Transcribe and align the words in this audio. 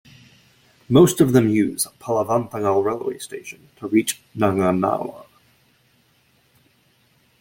Most 0.89 1.21
of 1.21 1.31
them 1.31 1.47
use 1.47 1.85
Palavanthangal 1.99 2.83
railway 2.83 3.19
station 3.19 3.69
to 3.75 3.87
reach 3.87 4.19
Nanganallur. 4.35 5.27